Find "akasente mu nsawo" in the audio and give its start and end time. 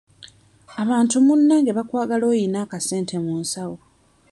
2.65-3.77